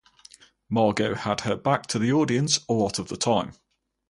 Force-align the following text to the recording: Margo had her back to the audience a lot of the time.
Margo 0.67 1.13
had 1.13 1.41
her 1.41 1.55
back 1.55 1.85
to 1.85 1.99
the 1.99 2.11
audience 2.11 2.59
a 2.67 2.73
lot 2.73 2.97
of 2.97 3.09
the 3.09 3.17
time. 3.17 3.51